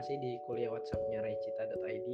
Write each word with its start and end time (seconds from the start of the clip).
partisipasi 0.00 0.16
di 0.24 0.40
kuliah 0.48 0.72
WhatsAppnya 0.72 1.20
raicita.id. 1.20 2.08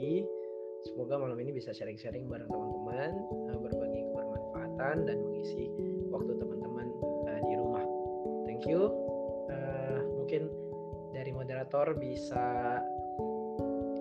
Semoga 0.90 1.22
malam 1.22 1.38
ini 1.38 1.54
bisa 1.54 1.70
sharing-sharing 1.70 2.26
bareng 2.26 2.50
teman-teman, 2.50 3.14
uh, 3.46 3.58
berbagi 3.62 4.02
kebermanfaatan 4.10 5.06
dan 5.06 5.16
mengisi 5.22 5.70
waktu 6.10 6.34
teman-teman 6.34 6.90
uh, 7.30 7.40
di 7.46 7.54
rumah. 7.54 7.86
Thank 8.42 8.66
you. 8.66 8.90
Uh, 9.46 10.02
mungkin 10.18 10.50
dari 11.14 11.30
moderator 11.30 11.94
bisa 11.94 12.82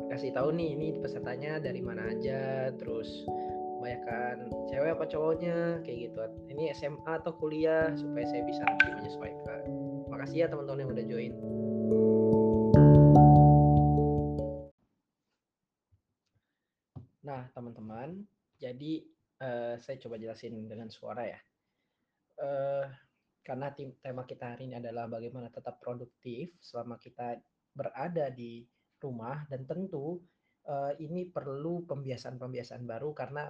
kasih 0.09 0.33
tahu 0.33 0.49
nih 0.57 0.73
ini 0.73 0.87
pesertanya 0.97 1.61
dari 1.61 1.85
mana 1.85 2.09
aja, 2.09 2.73
terus 2.81 3.21
kebanyakan 3.77 4.49
cewek 4.65 4.97
apa 4.97 5.05
cowoknya 5.13 5.57
kayak 5.85 6.09
gitu 6.09 6.17
ini 6.49 6.73
SMA 6.73 7.21
atau 7.21 7.37
kuliah 7.37 7.93
supaya 7.93 8.25
saya 8.33 8.41
bisa 8.49 8.65
nanti 8.65 8.89
menyesuaikan 8.97 9.61
makasih 10.09 10.37
ya 10.41 10.47
teman-teman 10.49 10.81
yang 10.81 10.91
udah 10.97 11.05
join 11.05 11.33
teman-teman. 17.55 18.19
Jadi 18.59 19.07
uh, 19.39 19.79
saya 19.79 19.95
coba 20.03 20.19
jelasin 20.19 20.67
dengan 20.67 20.91
suara 20.91 21.23
ya. 21.23 21.39
Uh, 22.35 22.85
karena 23.39 23.71
tema 24.03 24.27
kita 24.27 24.57
hari 24.57 24.67
ini 24.67 24.75
adalah 24.75 25.07
bagaimana 25.07 25.47
tetap 25.47 25.79
produktif 25.79 26.51
selama 26.59 26.99
kita 26.99 27.39
berada 27.71 28.27
di 28.27 28.67
rumah. 28.99 29.47
Dan 29.47 29.63
tentu 29.63 30.19
uh, 30.67 30.93
ini 30.99 31.31
perlu 31.31 31.87
pembiasaan-pembiasaan 31.87 32.83
baru 32.83 33.15
karena 33.15 33.47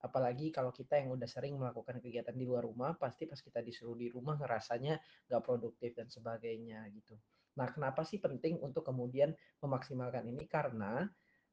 apalagi 0.00 0.48
kalau 0.48 0.72
kita 0.72 0.96
yang 0.96 1.12
udah 1.12 1.28
sering 1.28 1.60
melakukan 1.60 2.00
kegiatan 2.00 2.32
di 2.32 2.48
luar 2.48 2.64
rumah 2.64 2.96
pasti 2.96 3.28
pas 3.28 3.36
kita 3.36 3.60
disuruh 3.60 3.92
di 3.92 4.08
rumah 4.08 4.40
ngerasanya 4.40 4.96
nggak 5.28 5.42
produktif 5.44 5.92
dan 5.92 6.08
sebagainya 6.08 6.88
gitu. 6.96 7.20
Nah 7.60 7.68
kenapa 7.68 8.00
sih 8.08 8.16
penting 8.16 8.64
untuk 8.64 8.80
kemudian 8.80 9.36
memaksimalkan 9.60 10.24
ini? 10.24 10.48
Karena 10.48 11.04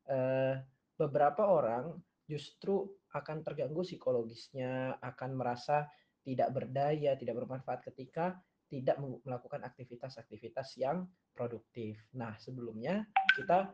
eh, 0.08 0.56
beberapa 0.98 1.46
orang 1.48 1.96
justru 2.28 2.90
akan 3.16 3.46
terganggu 3.46 3.86
psikologisnya 3.88 5.00
akan 5.00 5.38
merasa 5.38 5.88
tidak 6.28 6.52
berdaya 6.52 7.16
tidak 7.16 7.40
bermanfaat 7.40 7.88
ketika 7.88 8.36
tidak 8.68 9.00
melakukan 9.00 9.64
aktivitas-aktivitas 9.64 10.76
yang 10.76 11.08
produktif 11.32 11.96
nah 12.12 12.36
sebelumnya 12.36 13.08
kita 13.38 13.72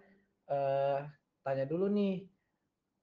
eh, 0.54 1.02
tanya 1.42 1.66
dulu 1.66 1.90
nih 1.90 2.22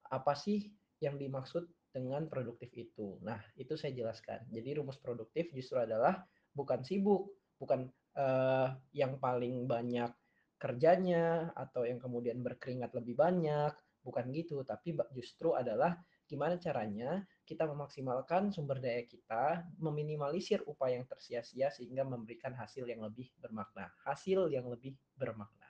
apa 0.07 0.33
sih 0.37 0.71
yang 1.01 1.17
dimaksud 1.17 1.65
dengan 1.91 2.25
produktif 2.31 2.71
itu. 2.75 3.19
Nah, 3.21 3.39
itu 3.59 3.75
saya 3.75 3.91
jelaskan. 3.91 4.47
Jadi 4.47 4.79
rumus 4.79 4.97
produktif 4.97 5.51
justru 5.51 5.79
adalah 5.79 6.23
bukan 6.55 6.83
sibuk, 6.87 7.35
bukan 7.59 7.91
uh, 8.15 8.71
yang 8.95 9.19
paling 9.19 9.67
banyak 9.67 10.11
kerjanya 10.55 11.51
atau 11.51 11.83
yang 11.83 11.99
kemudian 11.99 12.39
berkeringat 12.39 12.95
lebih 12.95 13.19
banyak, 13.19 13.73
bukan 14.01 14.29
gitu, 14.33 14.61
tapi 14.65 14.97
justru 15.13 15.53
adalah 15.53 15.97
gimana 16.25 16.55
caranya 16.57 17.21
kita 17.43 17.67
memaksimalkan 17.67 18.55
sumber 18.55 18.79
daya 18.79 19.03
kita, 19.03 19.67
meminimalisir 19.77 20.63
upaya 20.63 20.97
yang 20.97 21.07
tersia-sia 21.07 21.67
sehingga 21.67 22.07
memberikan 22.07 22.55
hasil 22.55 22.87
yang 22.87 23.03
lebih 23.03 23.27
bermakna. 23.37 23.91
Hasil 24.07 24.47
yang 24.47 24.71
lebih 24.71 24.95
bermakna. 25.19 25.67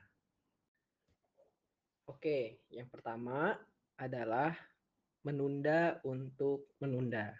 Oke, 2.05 2.61
yang 2.69 2.85
pertama 2.91 3.57
adalah 3.97 4.53
menunda 5.25 5.97
untuk 6.05 6.73
menunda. 6.81 7.33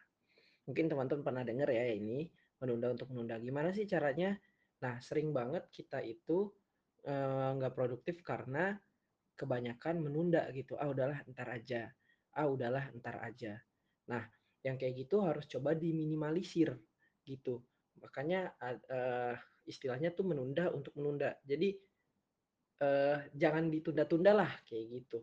Mungkin 0.66 0.90
teman-teman 0.90 1.22
pernah 1.26 1.44
dengar 1.46 1.70
ya 1.70 1.86
ini, 1.94 2.30
menunda 2.62 2.94
untuk 2.94 3.10
menunda. 3.14 3.42
Gimana 3.42 3.74
sih 3.74 3.86
caranya? 3.90 4.38
Nah, 4.82 4.98
sering 5.02 5.30
banget 5.34 5.70
kita 5.70 6.02
itu 6.02 6.50
nggak 7.06 7.74
uh, 7.74 7.78
produktif 7.78 8.22
karena 8.22 8.78
kebanyakan 9.36 10.04
menunda 10.04 10.48
gitu. 10.54 10.78
Ah, 10.78 10.90
udahlah 10.90 11.22
ntar 11.32 11.50
aja. 11.52 11.90
Ah, 12.36 12.48
udahlah 12.48 12.92
ntar 13.00 13.20
aja. 13.24 13.60
Nah, 14.08 14.24
yang 14.62 14.78
kayak 14.78 15.08
gitu 15.08 15.22
harus 15.26 15.50
coba 15.50 15.74
diminimalisir 15.74 16.74
gitu. 17.26 17.62
Makanya 18.02 18.54
uh, 18.62 19.36
istilahnya 19.66 20.14
tuh 20.14 20.26
menunda 20.26 20.70
untuk 20.74 20.94
menunda. 20.98 21.38
Jadi 21.46 21.74
uh, 22.82 23.18
jangan 23.34 23.70
ditunda-tunda 23.70 24.32
lah 24.34 24.52
kayak 24.66 24.86
gitu 25.02 25.20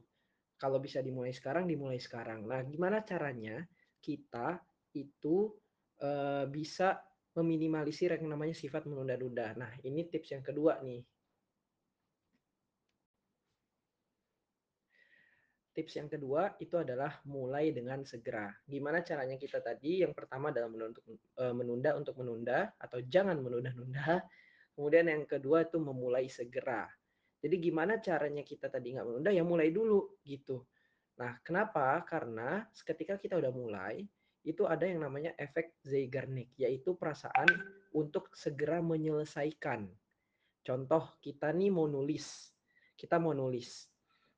kalau 0.58 0.82
bisa 0.82 0.98
dimulai 0.98 1.30
sekarang, 1.30 1.70
dimulai 1.70 2.02
sekarang. 2.02 2.42
Nah, 2.44 2.66
gimana 2.66 3.06
caranya 3.06 3.62
kita 4.02 4.58
itu 4.98 5.54
uh, 6.02 6.44
bisa 6.50 6.98
meminimalisir 7.38 8.10
yang 8.18 8.26
namanya 8.26 8.58
sifat 8.58 8.82
menunda-nunda. 8.90 9.54
Nah, 9.54 9.70
ini 9.86 10.10
tips 10.10 10.34
yang 10.34 10.42
kedua 10.42 10.82
nih. 10.82 10.98
Tips 15.78 15.94
yang 15.94 16.10
kedua 16.10 16.58
itu 16.58 16.74
adalah 16.74 17.22
mulai 17.30 17.70
dengan 17.70 18.02
segera. 18.02 18.50
Gimana 18.66 18.98
caranya 19.06 19.38
kita 19.38 19.62
tadi? 19.62 20.02
Yang 20.02 20.10
pertama 20.18 20.50
adalah 20.50 20.66
menunda, 20.66 20.98
uh, 21.38 21.54
menunda 21.54 21.94
untuk 21.94 22.18
menunda 22.18 22.74
atau 22.82 22.98
jangan 22.98 23.38
menunda-nunda. 23.38 24.26
Kemudian 24.74 25.06
yang 25.06 25.22
kedua 25.30 25.70
itu 25.70 25.78
memulai 25.78 26.26
segera. 26.26 26.82
Jadi 27.38 27.62
gimana 27.62 28.02
caranya 28.02 28.42
kita 28.42 28.66
tadi 28.66 28.98
nggak 28.98 29.06
menunda 29.06 29.30
ya 29.30 29.46
mulai 29.46 29.70
dulu 29.70 30.18
gitu. 30.26 30.66
Nah 31.22 31.38
kenapa? 31.46 32.02
Karena 32.02 32.66
ketika 32.74 33.14
kita 33.14 33.38
udah 33.38 33.54
mulai 33.54 34.02
itu 34.42 34.66
ada 34.66 34.82
yang 34.82 35.06
namanya 35.06 35.30
efek 35.38 35.78
Zeigarnik 35.86 36.58
yaitu 36.58 36.98
perasaan 36.98 37.46
untuk 37.94 38.34
segera 38.34 38.82
menyelesaikan. 38.82 39.86
Contoh 40.66 41.22
kita 41.22 41.54
nih 41.54 41.70
mau 41.70 41.86
nulis, 41.86 42.50
kita 42.98 43.22
mau 43.22 43.30
nulis. 43.30 43.86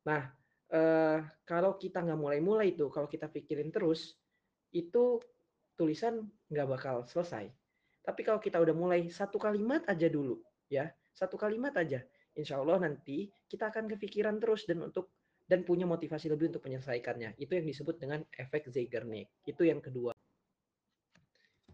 Nah 0.05 0.40
eh, 0.71 1.19
kalau 1.45 1.77
kita 1.77 2.03
nggak 2.03 2.21
mulai-mulai 2.21 2.75
itu, 2.75 2.87
kalau 2.89 3.11
kita 3.11 3.27
pikirin 3.27 3.71
terus 3.75 4.17
itu 4.71 5.19
tulisan 5.75 6.27
nggak 6.51 6.69
bakal 6.71 6.97
selesai. 7.07 7.51
Tapi 8.01 8.21
kalau 8.25 8.41
kita 8.41 8.57
udah 8.59 8.75
mulai 8.75 9.11
satu 9.13 9.37
kalimat 9.37 9.85
aja 9.87 10.09
dulu, 10.09 10.41
ya 10.71 10.89
satu 11.13 11.37
kalimat 11.37 11.75
aja, 11.77 12.01
insya 12.39 12.63
Allah 12.63 12.81
nanti 12.81 13.29
kita 13.51 13.69
akan 13.69 13.91
kepikiran 13.91 14.41
terus 14.41 14.65
dan 14.65 14.81
untuk 14.81 15.13
dan 15.51 15.67
punya 15.67 15.83
motivasi 15.83 16.31
lebih 16.31 16.55
untuk 16.55 16.63
menyelesaikannya. 16.63 17.35
Itu 17.35 17.59
yang 17.59 17.67
disebut 17.67 17.99
dengan 17.99 18.23
efek 18.39 18.71
Zeigarnik. 18.71 19.27
Itu 19.43 19.67
yang 19.67 19.83
kedua. 19.83 20.15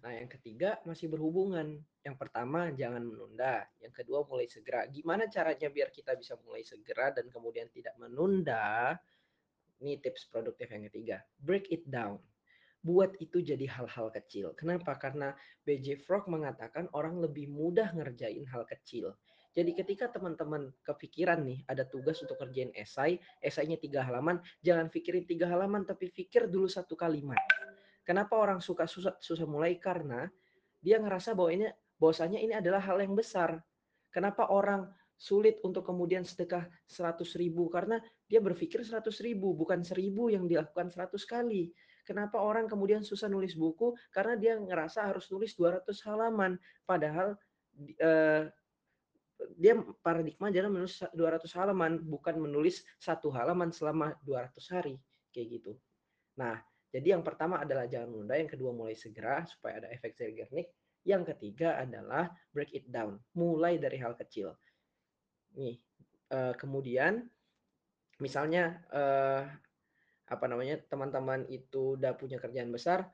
Nah, 0.06 0.14
yang 0.14 0.30
ketiga 0.30 0.78
masih 0.86 1.10
berhubungan. 1.10 1.82
Yang 2.06 2.16
pertama 2.22 2.70
jangan 2.70 3.02
menunda, 3.02 3.66
yang 3.82 3.90
kedua 3.90 4.22
mulai 4.22 4.46
segera. 4.46 4.86
Gimana 4.86 5.26
caranya 5.26 5.66
biar 5.66 5.90
kita 5.90 6.14
bisa 6.14 6.38
mulai 6.46 6.62
segera 6.62 7.10
dan 7.10 7.26
kemudian 7.26 7.66
tidak 7.74 7.98
menunda? 7.98 8.94
Ini 9.82 9.98
tips 9.98 10.30
produktif 10.30 10.70
yang 10.70 10.86
ketiga. 10.86 11.26
Break 11.42 11.74
it 11.74 11.82
down. 11.90 12.22
Buat 12.86 13.18
itu 13.18 13.42
jadi 13.42 13.66
hal-hal 13.66 14.14
kecil. 14.14 14.54
Kenapa? 14.54 14.94
Karena 14.94 15.34
BJ 15.66 15.98
Frog 15.98 16.30
mengatakan 16.30 16.86
orang 16.94 17.18
lebih 17.18 17.50
mudah 17.50 17.90
ngerjain 17.90 18.46
hal 18.46 18.62
kecil. 18.62 19.10
Jadi 19.58 19.74
ketika 19.74 20.06
teman-teman 20.06 20.70
kepikiran 20.86 21.42
nih 21.42 21.66
ada 21.66 21.82
tugas 21.82 22.22
untuk 22.22 22.38
kerjain 22.38 22.70
esai, 22.78 23.18
esainya 23.42 23.74
tiga 23.74 24.06
halaman, 24.06 24.38
jangan 24.62 24.86
pikirin 24.86 25.26
tiga 25.26 25.50
halaman 25.50 25.82
tapi 25.82 26.14
pikir 26.14 26.46
dulu 26.46 26.70
satu 26.70 26.94
kalimat. 26.94 27.42
Kenapa 28.06 28.38
orang 28.38 28.62
suka 28.62 28.86
susah, 28.86 29.18
susah 29.18 29.50
mulai? 29.50 29.82
Karena 29.82 30.30
dia 30.78 31.02
ngerasa 31.02 31.34
bahwa 31.34 31.50
ini 31.50 31.66
bahwasanya 31.98 32.38
ini 32.38 32.54
adalah 32.54 32.78
hal 32.78 33.02
yang 33.02 33.18
besar. 33.18 33.58
Kenapa 34.14 34.46
orang 34.46 34.86
sulit 35.18 35.58
untuk 35.66 35.82
kemudian 35.82 36.22
sedekah 36.22 36.70
100 36.86 37.26
ribu? 37.34 37.66
Karena 37.66 37.98
dia 38.30 38.38
berpikir 38.38 38.86
100 38.86 39.10
ribu, 39.26 39.58
bukan 39.58 39.82
seribu 39.82 40.30
yang 40.30 40.46
dilakukan 40.46 40.94
100 40.94 41.18
kali. 41.26 41.74
Kenapa 42.06 42.38
orang 42.38 42.70
kemudian 42.70 43.02
susah 43.02 43.26
nulis 43.26 43.58
buku? 43.58 43.98
Karena 44.14 44.38
dia 44.38 44.54
ngerasa 44.54 45.10
harus 45.10 45.26
nulis 45.34 45.58
200 45.58 45.90
halaman. 46.06 46.54
Padahal 46.86 47.34
eh, 47.98 48.46
dia 49.58 49.74
paradigma 50.00 50.48
adalah 50.48 50.70
menulis 50.70 51.02
200 51.10 51.58
halaman 51.58 51.98
bukan 52.06 52.38
menulis 52.38 52.86
satu 53.02 53.34
halaman 53.34 53.74
selama 53.74 54.14
200 54.22 54.54
hari 54.70 54.94
kayak 55.34 55.60
gitu. 55.60 55.72
Nah, 56.38 56.62
jadi 56.96 57.12
yang 57.12 57.20
pertama 57.20 57.60
adalah 57.60 57.84
jangan 57.84 58.08
menunda, 58.08 58.40
yang 58.40 58.48
kedua 58.48 58.72
mulai 58.72 58.96
segera 58.96 59.44
supaya 59.44 59.84
ada 59.84 59.92
efek 59.92 60.16
Zeigarnik, 60.16 60.72
yang 61.04 61.28
ketiga 61.28 61.76
adalah 61.76 62.32
break 62.56 62.72
it 62.72 62.88
down, 62.88 63.20
mulai 63.36 63.76
dari 63.76 64.00
hal 64.00 64.16
kecil. 64.16 64.56
Nih, 65.60 65.76
uh, 66.32 66.56
kemudian 66.56 67.20
misalnya 68.16 68.80
uh, 68.96 69.44
apa 70.26 70.44
namanya 70.48 70.80
teman-teman 70.88 71.44
itu 71.52 72.00
udah 72.00 72.16
punya 72.16 72.40
kerjaan 72.40 72.72
besar, 72.72 73.04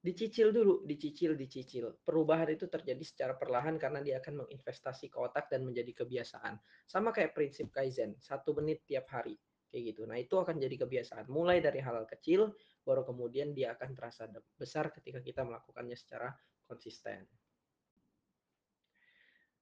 dicicil 0.00 0.48
dulu, 0.48 0.80
dicicil, 0.88 1.36
dicicil. 1.36 2.00
Perubahan 2.00 2.48
itu 2.48 2.72
terjadi 2.72 3.04
secara 3.04 3.36
perlahan 3.36 3.76
karena 3.76 4.00
dia 4.00 4.16
akan 4.16 4.48
menginvestasi 4.48 5.12
ke 5.12 5.20
otak 5.20 5.52
dan 5.52 5.68
menjadi 5.68 6.02
kebiasaan. 6.02 6.56
Sama 6.88 7.12
kayak 7.12 7.36
prinsip 7.36 7.68
Kaizen, 7.68 8.16
satu 8.16 8.56
menit 8.56 8.82
tiap 8.88 9.12
hari. 9.12 9.36
Kayak 9.70 9.94
gitu. 9.94 10.02
Nah 10.02 10.18
itu 10.18 10.34
akan 10.34 10.58
jadi 10.58 10.82
kebiasaan. 10.82 11.30
Mulai 11.30 11.62
dari 11.62 11.78
hal-hal 11.78 12.02
kecil, 12.10 12.50
baru 12.90 13.06
kemudian 13.06 13.54
dia 13.54 13.78
akan 13.78 13.94
terasa 13.94 14.26
besar 14.58 14.90
ketika 14.90 15.22
kita 15.22 15.46
melakukannya 15.46 15.94
secara 15.94 16.34
konsisten. 16.66 17.22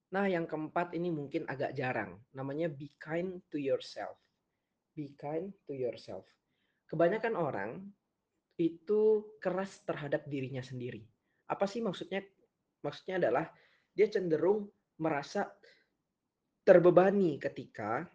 Nah, 0.08 0.25
yang 0.25 0.48
keempat 0.48 0.96
ini 0.96 1.12
mungkin 1.12 1.44
agak 1.44 1.76
jarang. 1.76 2.16
Namanya 2.32 2.72
be 2.72 2.96
kind 2.96 3.44
to 3.52 3.60
yourself. 3.60 4.16
Be 4.96 5.12
kind 5.20 5.52
to 5.69 5.76
yourself. 5.76 6.25
Kebanyakan 6.88 7.36
orang 7.36 7.84
itu 8.56 9.36
keras 9.36 9.84
terhadap 9.84 10.25
dirinya 10.25 10.64
sendiri. 10.64 11.04
Apa 11.52 11.69
sih 11.69 11.84
maksudnya? 11.84 12.25
Maksudnya 12.80 13.20
adalah 13.20 13.44
dia 13.92 14.08
cenderung 14.08 14.72
merasa 14.96 15.52
terbebani 16.64 17.36
ketika 17.36 18.08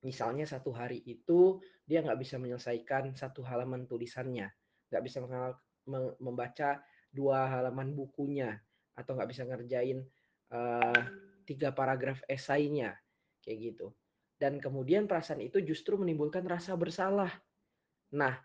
misalnya 0.00 0.48
satu 0.48 0.72
hari 0.72 1.04
itu 1.04 1.60
dia 1.84 2.00
nggak 2.00 2.20
bisa 2.20 2.40
menyelesaikan 2.40 3.12
satu 3.12 3.44
halaman 3.44 3.84
tulisannya, 3.84 4.48
nggak 4.88 5.02
bisa 5.04 5.18
membaca 6.20 6.80
dua 7.10 7.50
halaman 7.50 7.92
bukunya, 7.92 8.56
atau 8.96 9.16
nggak 9.16 9.30
bisa 9.30 9.42
ngerjain 9.44 10.04
uh, 10.54 11.02
tiga 11.44 11.74
paragraf 11.74 12.22
esainya, 12.30 12.96
kayak 13.44 13.74
gitu. 13.74 13.92
Dan 14.40 14.56
kemudian 14.56 15.04
perasaan 15.04 15.44
itu 15.44 15.60
justru 15.60 16.00
menimbulkan 16.00 16.48
rasa 16.48 16.72
bersalah. 16.72 17.28
Nah, 18.16 18.40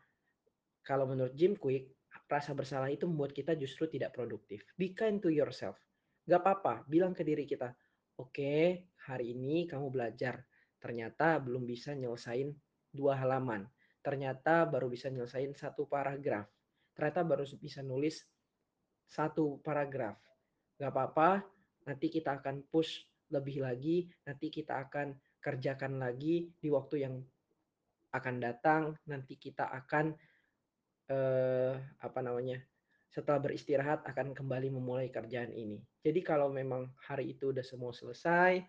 kalau 0.84 1.08
menurut 1.08 1.32
Jim 1.34 1.56
Quick, 1.56 1.96
rasa 2.28 2.52
bersalah 2.52 2.92
itu 2.92 3.08
membuat 3.08 3.32
kita 3.32 3.56
justru 3.56 3.88
tidak 3.88 4.12
produktif. 4.12 4.66
Be 4.76 4.92
kind 4.92 5.24
to 5.24 5.32
yourself. 5.32 5.80
Gak 6.26 6.42
apa-apa, 6.42 6.84
bilang 6.90 7.14
ke 7.14 7.22
diri 7.22 7.46
kita, 7.46 7.70
oke, 8.18 8.34
okay, 8.34 8.90
hari 9.06 9.38
ini 9.38 9.70
kamu 9.70 9.94
belajar 9.94 10.42
ternyata 10.86 11.42
belum 11.42 11.66
bisa 11.66 11.98
nyelesain 11.98 12.54
dua 12.94 13.18
halaman. 13.18 13.66
Ternyata 14.06 14.70
baru 14.70 14.86
bisa 14.86 15.10
nyelesain 15.10 15.58
satu 15.58 15.90
paragraf. 15.90 16.46
Ternyata 16.94 17.26
baru 17.26 17.42
bisa 17.58 17.82
nulis 17.82 18.22
satu 19.10 19.58
paragraf. 19.66 20.14
Gak 20.78 20.94
apa-apa, 20.94 21.42
nanti 21.90 22.14
kita 22.14 22.38
akan 22.38 22.70
push 22.70 23.02
lebih 23.34 23.66
lagi, 23.66 24.06
nanti 24.30 24.54
kita 24.54 24.78
akan 24.86 25.18
kerjakan 25.42 25.98
lagi 25.98 26.54
di 26.54 26.70
waktu 26.70 27.02
yang 27.02 27.18
akan 28.14 28.36
datang, 28.38 28.94
nanti 29.10 29.42
kita 29.42 29.66
akan 29.66 30.14
eh, 31.10 31.74
apa 31.82 32.20
namanya 32.22 32.62
setelah 33.10 33.42
beristirahat 33.42 34.06
akan 34.06 34.38
kembali 34.38 34.70
memulai 34.70 35.10
kerjaan 35.10 35.50
ini. 35.50 35.82
Jadi 36.06 36.22
kalau 36.22 36.54
memang 36.54 36.94
hari 37.10 37.34
itu 37.34 37.50
udah 37.50 37.66
semua 37.66 37.90
selesai, 37.90 38.62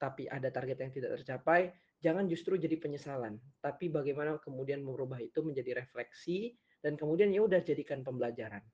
tapi 0.00 0.24
ada 0.24 0.48
target 0.48 0.80
yang 0.80 0.92
tidak 0.96 1.10
tercapai, 1.20 1.68
jangan 2.00 2.24
justru 2.24 2.56
jadi 2.56 2.80
penyesalan, 2.80 3.36
tapi 3.60 3.92
bagaimana 3.92 4.40
kemudian 4.40 4.80
merubah 4.80 5.20
itu 5.20 5.44
menjadi 5.44 5.84
refleksi 5.84 6.56
dan 6.80 6.96
kemudian 6.96 7.28
ya 7.28 7.44
udah 7.44 7.60
jadikan 7.60 8.00
pembelajaran. 8.00 8.64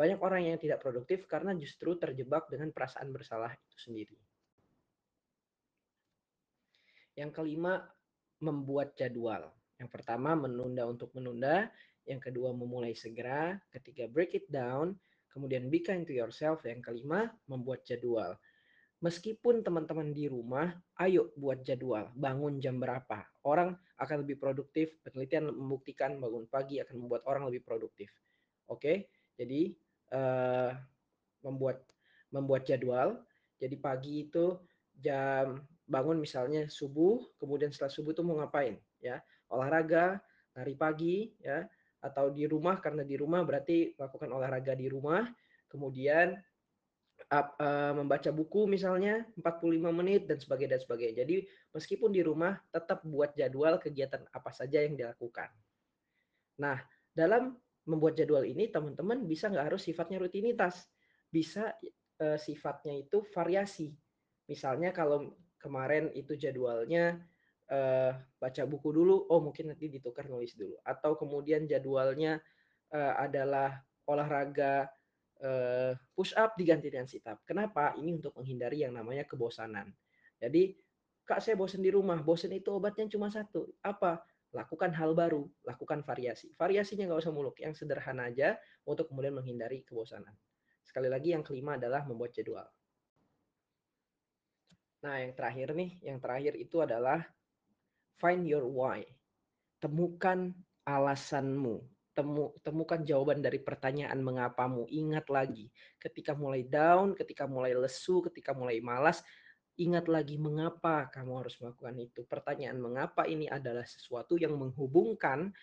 Banyak 0.00 0.16
orang 0.24 0.48
yang 0.48 0.56
tidak 0.56 0.80
produktif 0.80 1.28
karena 1.28 1.52
justru 1.52 2.00
terjebak 2.00 2.48
dengan 2.48 2.72
perasaan 2.72 3.12
bersalah 3.12 3.52
itu 3.52 3.76
sendiri. 3.76 4.16
Yang 7.20 7.36
kelima, 7.36 7.84
membuat 8.40 8.96
jadwal. 8.96 9.52
Yang 9.76 9.92
pertama, 9.92 10.32
menunda 10.32 10.88
untuk 10.88 11.12
menunda. 11.12 11.68
Yang 12.08 12.32
kedua, 12.32 12.56
memulai 12.56 12.96
segera. 12.96 13.60
Ketiga, 13.68 14.08
break 14.08 14.32
it 14.32 14.48
down. 14.48 14.96
Kemudian, 15.28 15.68
be 15.68 15.84
kind 15.84 16.08
to 16.08 16.16
yourself. 16.16 16.64
Yang 16.64 16.80
kelima, 16.88 17.28
membuat 17.44 17.84
jadwal 17.84 18.40
meskipun 19.00 19.64
teman-teman 19.64 20.12
di 20.12 20.28
rumah, 20.28 20.76
ayo 21.00 21.32
buat 21.36 21.64
jadwal, 21.64 22.12
bangun 22.12 22.60
jam 22.60 22.76
berapa. 22.76 23.24
Orang 23.44 23.76
akan 23.96 24.24
lebih 24.24 24.36
produktif, 24.36 24.96
penelitian 25.04 25.48
membuktikan 25.48 26.20
bangun 26.20 26.44
pagi 26.48 26.80
akan 26.80 26.96
membuat 27.00 27.24
orang 27.24 27.48
lebih 27.48 27.64
produktif. 27.64 28.12
Oke, 28.68 29.08
jadi 29.34 29.72
uh, 30.12 30.76
membuat 31.42 31.82
membuat 32.30 32.68
jadwal. 32.68 33.24
Jadi 33.60 33.76
pagi 33.76 34.28
itu 34.28 34.56
jam 34.96 35.64
bangun 35.84 36.20
misalnya 36.20 36.68
subuh, 36.68 37.20
kemudian 37.40 37.72
setelah 37.72 37.92
subuh 37.92 38.12
itu 38.12 38.22
mau 38.22 38.38
ngapain? 38.40 38.78
Ya, 39.00 39.20
olahraga, 39.48 40.20
lari 40.54 40.76
pagi, 40.76 41.32
ya, 41.40 41.64
atau 42.00 42.32
di 42.32 42.44
rumah 42.48 42.80
karena 42.80 43.04
di 43.04 43.16
rumah 43.16 43.44
berarti 43.44 43.96
lakukan 43.96 44.28
olahraga 44.32 44.76
di 44.76 44.86
rumah. 44.88 45.24
Kemudian 45.70 46.34
uh, 47.30 47.92
membaca 47.94 48.30
buku 48.34 48.66
misalnya 48.66 49.22
45 49.38 49.78
menit 49.94 50.26
dan 50.26 50.38
sebagainya 50.42 50.76
dan 50.76 50.82
sebagainya. 50.82 51.16
Jadi 51.22 51.36
meskipun 51.70 52.10
di 52.10 52.22
rumah 52.26 52.58
tetap 52.74 53.06
buat 53.06 53.32
jadwal 53.38 53.78
kegiatan 53.78 54.26
apa 54.34 54.50
saja 54.50 54.82
yang 54.82 54.98
dilakukan. 54.98 55.48
Nah, 56.58 56.76
dalam 57.14 57.54
membuat 57.86 58.18
jadwal 58.18 58.44
ini 58.44 58.68
teman-teman 58.68 59.24
bisa 59.24 59.48
nggak 59.48 59.72
harus 59.72 59.86
sifatnya 59.86 60.20
rutinitas, 60.20 60.90
bisa 61.30 61.72
uh, 62.20 62.38
sifatnya 62.38 62.98
itu 62.98 63.22
variasi. 63.30 63.94
Misalnya 64.50 64.90
kalau 64.90 65.30
kemarin 65.62 66.10
itu 66.18 66.34
jadwalnya 66.34 67.22
uh, 67.70 68.12
baca 68.42 68.62
buku 68.66 68.90
dulu, 68.90 69.30
oh 69.30 69.40
mungkin 69.40 69.70
nanti 69.70 69.86
ditukar 69.86 70.26
nulis 70.26 70.58
dulu. 70.58 70.76
Atau 70.82 71.14
kemudian 71.14 71.70
jadwalnya 71.70 72.42
uh, 72.90 73.14
adalah 73.22 73.78
olahraga 74.10 74.90
uh, 75.44 75.92
push 76.14 76.36
up 76.36 76.54
diganti 76.56 76.92
dengan 76.92 77.08
sit 77.08 77.24
up. 77.26 77.40
Kenapa? 77.44 77.96
Ini 77.96 78.20
untuk 78.20 78.36
menghindari 78.36 78.84
yang 78.84 78.96
namanya 78.96 79.24
kebosanan. 79.24 79.92
Jadi, 80.40 80.76
Kak 81.24 81.40
saya 81.44 81.54
bosan 81.54 81.84
di 81.84 81.92
rumah. 81.92 82.18
Bosan 82.20 82.50
itu 82.56 82.74
obatnya 82.74 83.06
cuma 83.08 83.30
satu. 83.30 83.70
Apa? 83.84 84.20
Lakukan 84.50 84.90
hal 84.90 85.14
baru, 85.14 85.46
lakukan 85.62 86.02
variasi. 86.02 86.50
Variasinya 86.58 87.06
nggak 87.06 87.22
usah 87.22 87.30
muluk, 87.30 87.62
yang 87.62 87.70
sederhana 87.70 88.26
aja 88.26 88.58
untuk 88.82 89.06
kemudian 89.06 89.38
menghindari 89.38 89.86
kebosanan. 89.86 90.34
Sekali 90.82 91.06
lagi 91.06 91.30
yang 91.30 91.46
kelima 91.46 91.78
adalah 91.78 92.02
membuat 92.02 92.34
jadwal. 92.34 92.66
Nah, 95.06 95.22
yang 95.22 95.32
terakhir 95.38 95.72
nih, 95.72 95.90
yang 96.02 96.18
terakhir 96.18 96.58
itu 96.58 96.82
adalah 96.82 97.22
find 98.18 98.42
your 98.42 98.66
why. 98.66 99.06
Temukan 99.78 100.52
alasanmu 100.82 101.80
temu, 102.12 102.54
temukan 102.66 103.00
jawaban 103.02 103.40
dari 103.40 103.62
pertanyaan 103.62 104.18
mengapamu. 104.20 104.86
Ingat 104.90 105.30
lagi, 105.30 105.70
ketika 105.98 106.34
mulai 106.34 106.66
down, 106.66 107.14
ketika 107.14 107.46
mulai 107.46 107.74
lesu, 107.76 108.20
ketika 108.26 108.52
mulai 108.52 108.82
malas, 108.82 109.22
ingat 109.80 110.10
lagi 110.10 110.36
mengapa 110.36 111.08
kamu 111.08 111.46
harus 111.46 111.56
melakukan 111.62 111.96
itu. 111.96 112.20
Pertanyaan 112.26 112.78
mengapa 112.82 113.24
ini 113.24 113.48
adalah 113.48 113.86
sesuatu 113.86 114.36
yang 114.36 114.54
menghubungkan 114.58 115.54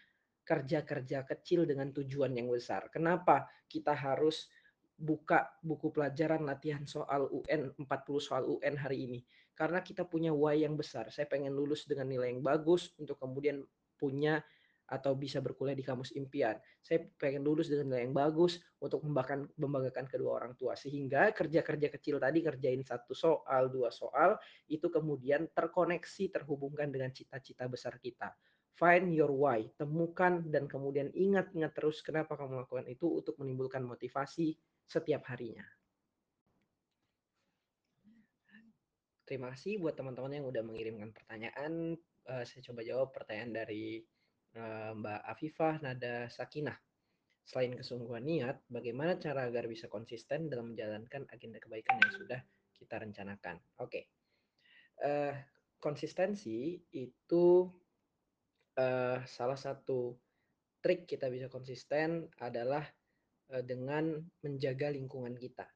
kerja-kerja 0.48 1.28
kecil 1.28 1.68
dengan 1.68 1.92
tujuan 1.92 2.32
yang 2.32 2.48
besar. 2.48 2.88
Kenapa 2.88 3.52
kita 3.68 3.92
harus 3.92 4.48
buka 4.98 5.54
buku 5.62 5.94
pelajaran 5.94 6.42
latihan 6.42 6.82
soal 6.90 7.30
UN 7.30 7.70
40 7.78 7.86
soal 8.18 8.50
UN 8.50 8.74
hari 8.82 9.06
ini 9.06 9.20
karena 9.54 9.86
kita 9.86 10.02
punya 10.10 10.34
why 10.34 10.58
yang 10.58 10.74
besar 10.74 11.14
saya 11.14 11.30
pengen 11.30 11.54
lulus 11.54 11.86
dengan 11.86 12.10
nilai 12.10 12.34
yang 12.34 12.42
bagus 12.42 12.98
untuk 12.98 13.22
kemudian 13.22 13.62
punya 13.94 14.42
atau 14.88 15.14
bisa 15.20 15.44
berkuliah 15.44 15.76
di 15.76 15.84
kampus 15.84 16.16
impian. 16.16 16.56
Saya 16.80 17.04
pengen 17.20 17.44
lulus 17.44 17.68
dengan 17.68 17.92
nilai 17.92 18.08
yang 18.08 18.16
bagus 18.16 18.64
untuk 18.80 19.04
membanggakan, 19.04 19.52
membanggakan 19.60 20.06
kedua 20.08 20.40
orang 20.40 20.56
tua. 20.56 20.80
Sehingga 20.80 21.36
kerja-kerja 21.36 21.88
kecil 21.92 22.24
tadi 22.24 22.40
kerjain 22.40 22.82
satu 22.88 23.12
soal, 23.12 23.68
dua 23.68 23.92
soal, 23.92 24.40
itu 24.72 24.88
kemudian 24.88 25.52
terkoneksi, 25.52 26.32
terhubungkan 26.32 26.88
dengan 26.88 27.12
cita-cita 27.12 27.68
besar 27.68 28.00
kita. 28.00 28.32
Find 28.78 29.10
your 29.12 29.34
why, 29.34 29.66
temukan 29.76 30.46
dan 30.48 30.70
kemudian 30.70 31.10
ingat-ingat 31.12 31.74
terus 31.74 32.06
kenapa 32.06 32.38
kamu 32.38 32.62
melakukan 32.62 32.86
itu 32.86 33.10
untuk 33.10 33.34
menimbulkan 33.42 33.82
motivasi 33.82 34.54
setiap 34.86 35.26
harinya. 35.34 35.66
Terima 39.28 39.52
kasih 39.52 39.84
buat 39.84 39.92
teman-teman 39.98 40.40
yang 40.40 40.48
udah 40.48 40.64
mengirimkan 40.64 41.12
pertanyaan. 41.12 42.00
Uh, 42.24 42.48
saya 42.48 42.64
coba 42.64 42.80
jawab 42.86 43.12
pertanyaan 43.12 43.66
dari 43.66 44.00
Mbak 44.98 45.22
Afifah 45.28 45.78
Nada 45.86 46.26
Sakinah. 46.34 46.78
Selain 47.48 47.72
kesungguhan 47.72 48.28
niat, 48.28 48.60
bagaimana 48.68 49.16
cara 49.16 49.48
agar 49.48 49.72
bisa 49.72 49.88
konsisten 49.88 50.52
dalam 50.52 50.76
menjalankan 50.76 51.24
agenda 51.32 51.64
kebaikan 51.64 51.96
yang 52.04 52.12
sudah 52.12 52.42
kita 52.76 53.00
rencanakan? 53.00 53.56
Oke, 53.80 53.88
okay. 53.88 54.04
uh, 55.00 55.32
eh, 55.32 55.34
konsistensi 55.80 56.76
itu 56.92 57.72
uh, 58.76 59.24
salah 59.24 59.56
satu 59.56 60.12
trik 60.84 61.08
kita 61.08 61.32
bisa 61.32 61.48
konsisten 61.48 62.28
adalah 62.44 62.84
uh, 63.56 63.64
dengan 63.64 64.20
menjaga 64.44 64.92
lingkungan 64.92 65.32
kita. 65.40 65.72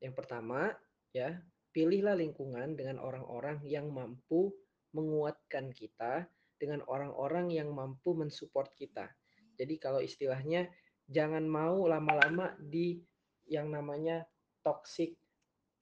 Yang 0.00 0.14
pertama, 0.16 0.72
ya 1.12 1.36
pilihlah 1.76 2.16
lingkungan 2.16 2.72
dengan 2.72 3.04
orang-orang 3.04 3.60
yang 3.68 3.92
mampu 3.92 4.48
menguatkan 4.96 5.76
kita 5.76 6.24
dengan 6.56 6.82
orang-orang 6.88 7.52
yang 7.52 7.72
mampu 7.72 8.16
mensupport 8.16 8.68
kita. 8.76 9.06
Jadi 9.56 9.80
kalau 9.80 10.00
istilahnya 10.00 10.68
jangan 11.08 11.44
mau 11.46 11.86
lama-lama 11.86 12.56
di 12.58 13.00
yang 13.46 13.70
namanya 13.70 14.26
toxic 14.66 15.14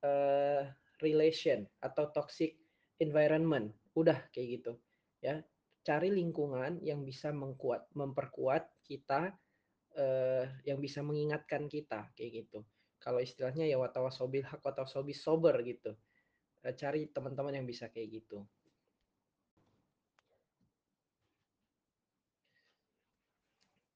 uh, 0.04 0.68
relation 1.00 1.64
atau 1.80 2.10
toxic 2.12 2.58
environment. 3.00 3.72
Udah 3.96 4.20
kayak 4.30 4.60
gitu. 4.60 4.72
Ya, 5.24 5.40
cari 5.84 6.08
lingkungan 6.08 6.80
yang 6.80 7.04
bisa 7.04 7.28
mengkuat 7.28 7.92
memperkuat 7.92 8.72
kita 8.88 9.36
uh, 10.00 10.44
yang 10.64 10.80
bisa 10.80 11.04
mengingatkan 11.04 11.68
kita 11.68 12.08
kayak 12.16 12.44
gitu. 12.48 12.64
kalau 13.04 13.20
istilahnya 13.20 13.68
ya 13.68 13.76
watawasobil 13.76 14.48
hak 14.48 14.64
watawasobil 14.64 15.12
sober 15.12 15.52
gitu 15.60 15.92
uh, 16.64 16.72
cari 16.72 17.12
teman-teman 17.12 17.60
yang 17.60 17.68
bisa 17.68 17.92
kayak 17.92 18.24
gitu 18.24 18.48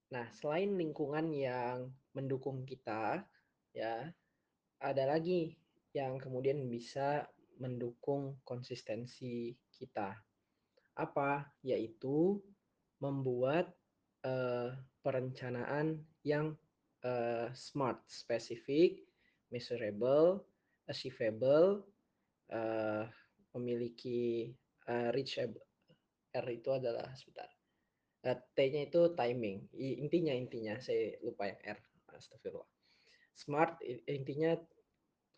Nah, 0.09 0.25
selain 0.33 0.73
lingkungan 0.73 1.29
yang 1.37 1.93
mendukung 2.17 2.65
kita, 2.65 3.21
ya, 3.77 4.09
ada 4.81 5.05
lagi 5.05 5.53
yang 5.93 6.17
kemudian 6.17 6.65
bisa 6.65 7.29
mendukung 7.61 8.41
konsistensi 8.41 9.53
kita. 9.69 10.17
Apa? 10.97 11.53
Yaitu 11.61 12.41
membuat 13.05 13.69
uh, 14.25 14.73
perencanaan 15.05 16.01
yang 16.25 16.57
uh, 17.05 17.53
smart, 17.53 18.01
spesifik, 18.09 19.05
measurable, 19.53 20.41
achievable, 20.89 21.85
uh, 22.49 23.05
memiliki 23.53 24.57
uh, 24.89 25.13
reachable. 25.13 25.63
R 26.33 26.49
itu 26.49 26.71
adalah 26.73 27.09
sebentar 27.17 27.48
Uh, 28.27 28.39
T-nya 28.59 28.91
itu 28.91 29.15
timing. 29.15 29.71
Intinya 29.79 30.35
intinya 30.35 30.75
saya 30.83 31.15
lupa 31.23 31.47
yang 31.47 31.61
R. 31.63 31.79
Astagfirullah. 32.11 32.67
Smart 33.39 33.79
intinya 34.11 34.59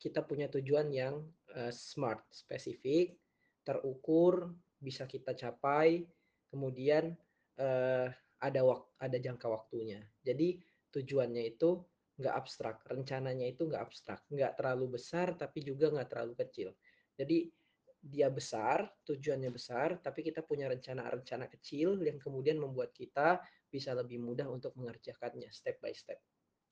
kita 0.00 0.24
punya 0.24 0.48
tujuan 0.48 0.88
yang 0.88 1.20
uh, 1.52 1.68
smart, 1.68 2.24
spesifik, 2.32 3.20
terukur, 3.60 4.48
bisa 4.80 5.04
kita 5.04 5.36
capai, 5.36 6.08
kemudian 6.48 7.12
uh, 7.60 8.08
ada 8.40 8.60
wak 8.64 8.96
ada 8.96 9.20
jangka 9.20 9.44
waktunya. 9.52 10.00
Jadi 10.24 10.56
tujuannya 10.88 11.52
itu 11.52 11.84
nggak 12.16 12.34
abstrak, 12.36 12.80
rencananya 12.88 13.44
itu 13.44 13.68
nggak 13.68 13.84
abstrak, 13.84 14.24
nggak 14.32 14.56
terlalu 14.56 14.96
besar 14.96 15.36
tapi 15.36 15.60
juga 15.60 15.92
nggak 15.92 16.08
terlalu 16.08 16.34
kecil. 16.40 16.72
Jadi 17.16 17.52
dia 18.00 18.32
besar, 18.32 18.88
tujuannya 19.04 19.52
besar, 19.52 20.00
tapi 20.00 20.24
kita 20.24 20.40
punya 20.40 20.72
rencana-rencana 20.72 21.52
kecil 21.52 22.00
yang 22.00 22.16
kemudian 22.16 22.56
membuat 22.56 22.96
kita 22.96 23.44
bisa 23.68 23.92
lebih 23.92 24.18
mudah 24.18 24.48
untuk 24.48 24.72
mengerjakannya 24.80 25.52
step 25.52 25.76
by 25.84 25.92
step. 25.92 26.16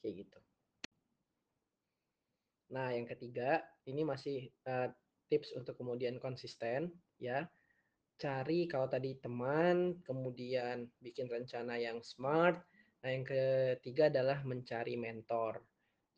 Kayak 0.01 0.25
gitu. 0.25 0.39
Nah, 2.73 2.93
yang 2.93 3.05
ketiga, 3.09 3.65
ini 3.89 4.05
masih 4.05 4.49
uh, 4.69 4.89
tips 5.29 5.53
untuk 5.57 5.77
kemudian 5.77 6.17
konsisten 6.17 6.93
ya. 7.21 7.45
Cari 8.19 8.67
kalau 8.67 8.91
tadi 8.91 9.15
teman, 9.21 10.03
kemudian 10.03 10.91
bikin 10.99 11.31
rencana 11.31 11.79
yang 11.79 12.03
smart. 12.03 12.59
Nah, 13.05 13.11
yang 13.15 13.23
ketiga 13.23 14.11
adalah 14.11 14.43
mencari 14.43 14.99
mentor. 14.99 15.63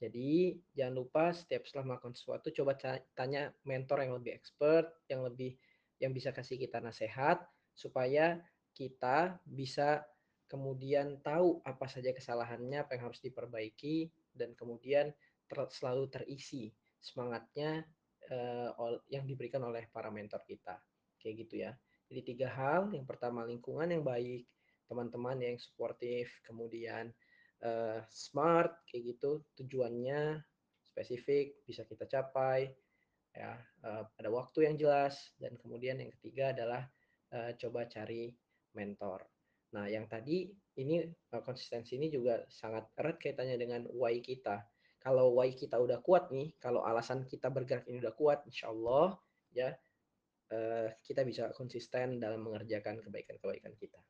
Jadi 0.00 0.56
jangan 0.72 0.94
lupa 0.96 1.36
setiap 1.36 1.68
setelah 1.68 1.92
melakukan 1.92 2.16
sesuatu 2.16 2.48
coba 2.48 2.72
tanya 3.12 3.52
mentor 3.68 4.00
yang 4.00 4.16
lebih 4.16 4.32
expert, 4.32 4.88
yang 5.12 5.20
lebih 5.28 5.60
yang 6.00 6.16
bisa 6.16 6.32
kasih 6.32 6.56
kita 6.56 6.80
nasihat 6.80 7.44
supaya 7.76 8.40
kita 8.72 9.36
bisa 9.44 10.08
kemudian 10.48 11.20
tahu 11.20 11.60
apa 11.68 11.84
saja 11.84 12.16
kesalahannya, 12.16 12.80
apa 12.80 12.96
yang 12.96 13.12
harus 13.12 13.20
diperbaiki 13.20 14.08
dan 14.32 14.56
kemudian 14.56 15.12
ter 15.44 15.58
selalu 15.68 16.08
terisi 16.08 16.72
semangatnya 16.96 17.84
uh, 18.32 18.96
yang 19.12 19.28
diberikan 19.28 19.60
oleh 19.68 19.84
para 19.92 20.08
mentor 20.08 20.40
kita. 20.48 20.80
Kayak 21.20 21.34
gitu 21.44 21.54
ya. 21.68 21.72
Jadi 22.08 22.20
tiga 22.34 22.48
hal, 22.50 22.90
yang 22.90 23.04
pertama 23.04 23.44
lingkungan 23.44 23.92
yang 23.92 24.02
baik, 24.02 24.48
teman-teman 24.90 25.38
yang 25.38 25.56
suportif, 25.60 26.32
kemudian 26.42 27.12
uh, 27.64 28.00
smart 28.08 28.84
kayak 28.88 29.16
gitu 29.16 29.44
tujuannya 29.56 30.40
spesifik 30.84 31.60
bisa 31.64 31.84
kita 31.86 32.08
capai 32.08 32.72
ya. 33.32 33.56
Uh, 33.80 34.04
ada 34.20 34.30
waktu 34.32 34.68
yang 34.68 34.76
jelas 34.76 35.16
dan 35.40 35.56
kemudian 35.60 36.00
yang 36.00 36.12
ketiga 36.20 36.52
adalah 36.52 36.82
uh, 37.32 37.52
coba 37.56 37.86
cari 37.86 38.32
mentor. 38.76 39.24
Nah 39.76 39.86
yang 39.86 40.10
tadi 40.10 40.50
ini 40.80 41.04
uh, 41.06 41.42
konsistensi 41.44 41.96
ini 41.96 42.10
juga 42.10 42.42
sangat 42.50 42.90
erat 42.98 43.16
kaitannya 43.20 43.56
dengan 43.56 43.82
why 43.92 44.18
kita. 44.20 44.64
Kalau 45.00 45.32
why 45.32 45.56
kita 45.56 45.80
udah 45.80 46.04
kuat 46.04 46.28
nih 46.28 46.52
kalau 46.60 46.84
alasan 46.84 47.24
kita 47.24 47.48
bergerak 47.48 47.88
ini 47.88 48.04
udah 48.04 48.12
kuat 48.12 48.44
insya 48.44 48.68
Allah 48.68 49.16
ya 49.50 49.72
kita 51.06 51.22
bisa 51.22 51.54
konsisten 51.54 52.18
dalam 52.18 52.42
mengerjakan 52.42 52.98
kebaikan-kebaikan 52.98 53.70
kita 53.78 54.02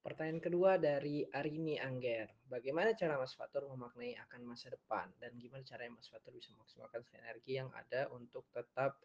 Pertanyaan 0.00 0.40
kedua 0.40 0.80
dari 0.80 1.20
Arini 1.28 1.76
Angger. 1.76 2.32
Bagaimana 2.48 2.96
cara 2.96 3.20
Mas 3.20 3.36
Fatur 3.36 3.68
memaknai 3.68 4.16
akan 4.16 4.48
masa 4.48 4.72
depan 4.72 5.12
dan 5.20 5.36
gimana 5.36 5.60
cara 5.60 5.84
Mas 5.92 6.08
Fatur 6.08 6.32
bisa 6.32 6.48
memaksimalkan 6.56 7.04
energi 7.20 7.60
yang 7.60 7.68
ada 7.76 8.08
untuk 8.08 8.48
tetap 8.48 8.96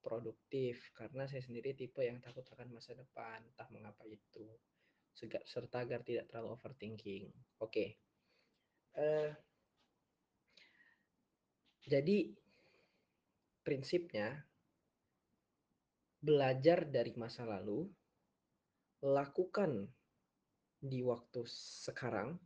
produktif? 0.00 0.88
Karena 0.96 1.28
saya 1.28 1.44
sendiri 1.44 1.76
tipe 1.76 2.00
yang 2.00 2.16
takut 2.24 2.48
akan 2.48 2.72
masa 2.72 2.96
depan, 2.96 3.44
entah 3.44 3.68
mengapa 3.68 4.08
itu. 4.08 4.48
Serta 5.44 5.84
agar 5.84 6.00
tidak 6.00 6.32
terlalu 6.32 6.56
overthinking. 6.56 7.28
Oke. 7.60 7.68
Okay. 7.68 7.88
Uh, 8.96 9.04
eh, 9.04 9.30
jadi 11.84 12.32
prinsipnya 13.68 14.48
belajar 16.24 16.88
dari 16.88 17.12
masa 17.20 17.44
lalu, 17.44 17.84
lakukan 19.04 19.92
di 20.78 21.02
waktu 21.02 21.42
sekarang 21.84 22.38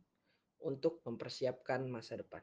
untuk 0.65 1.05
mempersiapkan 1.05 1.85
masa 1.85 2.17
depan. 2.17 2.41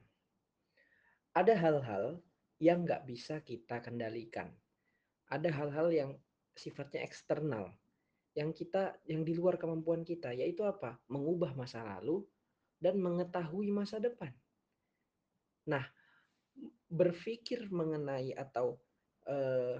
Ada 1.34 1.54
hal-hal 1.56 2.22
yang 2.60 2.84
nggak 2.84 3.06
bisa 3.08 3.40
kita 3.42 3.80
kendalikan. 3.80 4.50
Ada 5.30 5.48
hal-hal 5.50 5.88
yang 5.90 6.10
sifatnya 6.54 7.06
eksternal, 7.06 7.70
yang 8.34 8.50
kita 8.50 8.98
yang 9.06 9.22
di 9.22 9.32
luar 9.34 9.56
kemampuan 9.56 10.02
kita, 10.02 10.34
yaitu 10.34 10.66
apa? 10.66 10.98
Mengubah 11.08 11.54
masa 11.54 11.82
lalu 11.82 12.26
dan 12.82 12.98
mengetahui 12.98 13.70
masa 13.70 14.02
depan. 14.02 14.34
Nah, 15.70 15.86
berpikir 16.90 17.70
mengenai 17.70 18.34
atau 18.34 18.82
uh, 19.30 19.78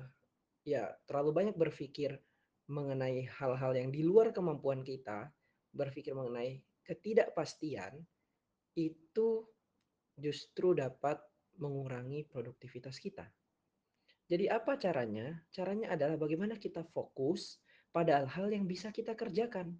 ya 0.62 0.86
terlalu 1.04 1.30
banyak 1.34 1.56
berpikir 1.58 2.14
mengenai 2.70 3.26
hal-hal 3.26 3.74
yang 3.74 3.90
di 3.90 4.06
luar 4.06 4.30
kemampuan 4.30 4.86
kita 4.86 5.26
berpikir 5.70 6.14
mengenai 6.14 6.62
ketidakpastian 6.82 8.02
itu 8.74 9.46
justru 10.18 10.74
dapat 10.74 11.18
mengurangi 11.58 12.24
produktivitas 12.26 12.96
kita. 13.02 13.26
Jadi 14.30 14.46
apa 14.46 14.78
caranya? 14.78 15.42
Caranya 15.50 15.90
adalah 15.98 16.14
bagaimana 16.14 16.54
kita 16.54 16.86
fokus 16.94 17.58
pada 17.90 18.22
hal-hal 18.22 18.54
yang 18.54 18.64
bisa 18.70 18.94
kita 18.94 19.18
kerjakan. 19.18 19.74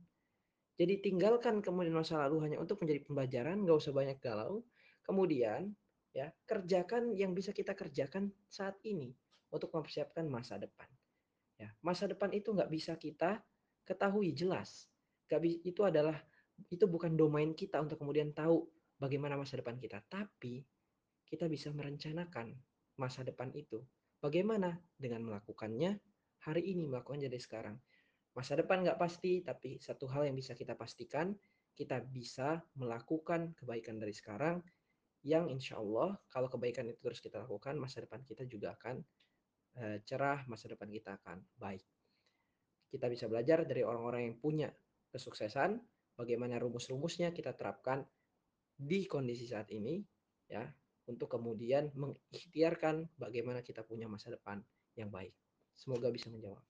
Jadi 0.75 0.99
tinggalkan 0.99 1.63
kemudian 1.63 1.95
masa 1.95 2.19
lalu 2.27 2.51
hanya 2.51 2.59
untuk 2.59 2.83
menjadi 2.83 3.07
pembelajaran, 3.07 3.63
nggak 3.63 3.79
usah 3.79 3.95
banyak 3.95 4.19
galau. 4.19 4.67
Kemudian 5.07 5.71
ya 6.11 6.35
kerjakan 6.43 7.15
yang 7.15 7.31
bisa 7.31 7.55
kita 7.55 7.79
kerjakan 7.79 8.35
saat 8.51 8.75
ini 8.83 9.15
untuk 9.55 9.71
mempersiapkan 9.71 10.27
masa 10.27 10.59
depan. 10.59 10.91
Ya, 11.55 11.71
masa 11.85 12.11
depan 12.11 12.35
itu 12.35 12.51
nggak 12.51 12.71
bisa 12.73 12.99
kita 12.99 13.39
ketahui 13.87 14.35
jelas. 14.35 14.90
Gak 15.31 15.47
itu 15.47 15.87
adalah 15.87 16.19
itu 16.69 16.85
bukan 16.91 17.15
domain 17.15 17.55
kita 17.55 17.79
untuk 17.79 18.03
kemudian 18.03 18.35
tahu 18.35 18.67
bagaimana 18.99 19.39
masa 19.39 19.57
depan 19.57 19.79
kita, 19.79 20.03
tapi 20.11 20.61
kita 21.25 21.47
bisa 21.47 21.71
merencanakan 21.71 22.53
masa 22.99 23.23
depan 23.23 23.55
itu. 23.55 23.81
Bagaimana 24.19 24.77
dengan 24.99 25.25
melakukannya 25.31 25.97
hari 26.43 26.75
ini, 26.75 26.91
melakukannya 26.91 27.31
dari 27.31 27.41
sekarang. 27.41 27.79
Masa 28.35 28.59
depan 28.59 28.83
nggak 28.85 28.99
pasti, 29.01 29.41
tapi 29.41 29.79
satu 29.81 30.11
hal 30.11 30.29
yang 30.29 30.37
bisa 30.37 30.53
kita 30.53 30.75
pastikan, 30.75 31.33
kita 31.73 32.03
bisa 32.05 32.61
melakukan 32.77 33.55
kebaikan 33.57 33.97
dari 33.97 34.13
sekarang, 34.13 34.61
yang 35.25 35.53
insya 35.53 35.77
Allah 35.77 36.17
kalau 36.33 36.49
kebaikan 36.49 36.89
itu 36.89 37.01
terus 37.01 37.21
kita 37.23 37.41
lakukan, 37.41 37.77
masa 37.77 38.05
depan 38.05 38.21
kita 38.25 38.45
juga 38.45 38.77
akan 38.77 39.01
uh, 39.81 39.97
cerah, 40.05 40.45
masa 40.49 40.69
depan 40.73 40.89
kita 40.89 41.17
akan 41.21 41.41
baik. 41.57 41.85
Kita 42.91 43.07
bisa 43.07 43.31
belajar 43.31 43.63
dari 43.65 43.87
orang-orang 43.87 44.29
yang 44.33 44.37
punya 44.37 44.69
kesuksesan, 45.11 45.79
bagaimana 46.15 46.57
rumus-rumusnya 46.63 47.35
kita 47.35 47.53
terapkan 47.55 48.07
di 48.81 49.05
kondisi 49.05 49.45
saat 49.45 49.69
ini 49.75 50.01
ya 50.49 50.65
untuk 51.11 51.27
kemudian 51.27 51.91
mengikhtiarkan 51.93 53.11
bagaimana 53.19 53.61
kita 53.61 53.83
punya 53.83 54.07
masa 54.07 54.31
depan 54.33 54.63
yang 54.95 55.11
baik. 55.11 55.35
Semoga 55.75 56.09
bisa 56.09 56.31
menjawab. 56.31 56.63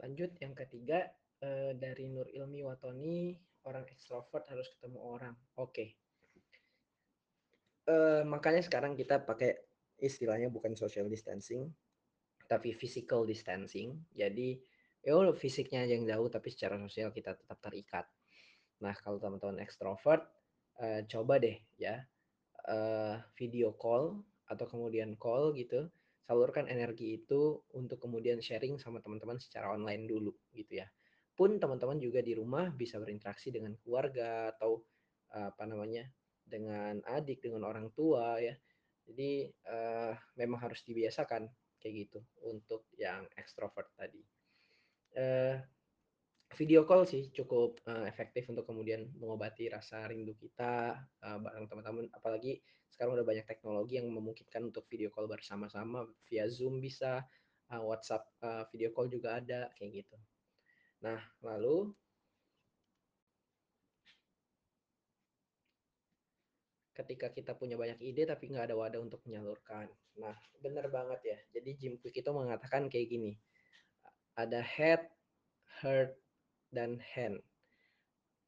Lanjut 0.00 0.32
yang 0.40 0.56
ketiga 0.56 1.10
eh, 1.44 1.76
dari 1.76 2.08
Nur 2.08 2.30
Ilmi 2.30 2.64
Watoni, 2.64 3.36
orang 3.68 3.84
ekstrovert 3.90 4.48
harus 4.48 4.70
ketemu 4.72 4.98
orang. 5.02 5.34
Oke. 5.60 5.74
Okay. 5.74 5.88
Eh, 7.90 8.22
makanya 8.24 8.62
sekarang 8.62 8.94
kita 8.94 9.20
pakai 9.26 9.58
istilahnya 10.00 10.48
bukan 10.48 10.72
social 10.78 11.10
distancing, 11.10 11.68
tapi 12.48 12.72
physical 12.72 13.26
distancing. 13.26 14.00
Jadi 14.14 14.56
ya 15.00 15.16
fisiknya 15.32 15.88
yang 15.88 16.04
jauh 16.04 16.28
tapi 16.28 16.52
secara 16.52 16.76
sosial 16.76 17.08
kita 17.12 17.32
tetap 17.36 17.58
terikat. 17.64 18.06
Nah 18.84 18.92
kalau 19.00 19.16
teman-teman 19.16 19.64
ekstrovert 19.64 20.24
uh, 20.80 21.00
coba 21.08 21.40
deh 21.40 21.56
ya 21.80 22.04
uh, 22.68 23.16
video 23.36 23.72
call 23.76 24.20
atau 24.48 24.66
kemudian 24.68 25.16
call 25.16 25.56
gitu 25.56 25.88
salurkan 26.28 26.70
energi 26.70 27.18
itu 27.18 27.58
untuk 27.74 27.98
kemudian 27.98 28.38
sharing 28.38 28.78
sama 28.78 29.02
teman-teman 29.02 29.40
secara 29.40 29.72
online 29.74 30.06
dulu 30.06 30.30
gitu 30.54 30.78
ya. 30.84 30.86
Pun 31.34 31.56
teman-teman 31.56 31.98
juga 31.98 32.20
di 32.20 32.36
rumah 32.36 32.68
bisa 32.70 33.00
berinteraksi 33.00 33.50
dengan 33.50 33.74
keluarga 33.80 34.52
atau 34.54 34.84
apa 35.30 35.62
namanya 35.62 36.06
dengan 36.42 36.98
adik 37.06 37.42
dengan 37.42 37.66
orang 37.66 37.90
tua 37.90 38.38
ya. 38.38 38.54
Jadi 39.10 39.50
uh, 39.66 40.14
memang 40.38 40.70
harus 40.70 40.86
dibiasakan 40.86 41.50
kayak 41.82 41.94
gitu 42.06 42.20
untuk 42.46 42.86
yang 42.94 43.26
ekstrovert 43.34 43.90
tadi 43.98 44.22
uh, 45.16 45.56
video 46.58 46.82
call 46.82 47.06
sih 47.06 47.30
cukup 47.30 47.78
uh, 47.86 48.04
efektif 48.06 48.50
untuk 48.50 48.66
kemudian 48.66 49.06
mengobati 49.16 49.70
rasa 49.70 50.06
rindu 50.10 50.34
kita 50.34 50.98
uh, 51.22 51.38
bareng 51.38 51.66
teman-teman. 51.70 52.06
Apalagi 52.10 52.58
sekarang 52.90 53.14
udah 53.16 53.26
banyak 53.26 53.46
teknologi 53.46 53.96
yang 53.96 54.10
memungkinkan 54.10 54.68
untuk 54.68 54.84
video 54.90 55.08
call 55.14 55.30
bersama-sama. 55.30 56.04
Via 56.26 56.50
Zoom 56.50 56.82
bisa 56.82 57.22
uh, 57.70 57.82
WhatsApp 57.82 58.26
uh, 58.42 58.66
video 58.74 58.90
call 58.90 59.08
juga 59.08 59.38
ada 59.38 59.70
kayak 59.78 60.04
gitu. 60.04 60.16
Nah 61.06 61.18
lalu 61.40 61.94
ketika 66.90 67.32
kita 67.32 67.56
punya 67.56 67.80
banyak 67.80 67.96
ide 68.04 68.28
tapi 68.28 68.52
nggak 68.52 68.68
ada 68.68 68.76
wadah 68.76 69.00
untuk 69.00 69.22
menyalurkan. 69.24 69.88
Nah 70.20 70.36
bener 70.60 70.90
banget 70.92 71.20
ya. 71.24 71.38
Jadi 71.56 71.70
Jim 71.78 71.94
Quick 71.96 72.20
itu 72.20 72.30
mengatakan 72.34 72.90
kayak 72.92 73.08
gini 73.08 73.32
ada 74.46 74.64
head 74.64 75.04
heart 75.80 76.16
dan 76.72 76.96
hand. 77.00 77.44